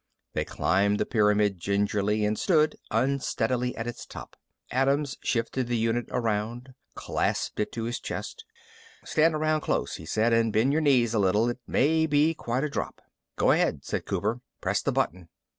[0.33, 4.35] They climbed the pyramid gingerly and stood unsteadily at its top.
[4.71, 8.43] Adams shifted the unit around, clasped it to his chest.
[9.05, 11.49] "Stand around close," he said, "and bend your knees a little.
[11.49, 12.99] It may be quite a drop."
[13.35, 14.41] "Go ahead," said Cooper.
[14.59, 15.29] "Press the button."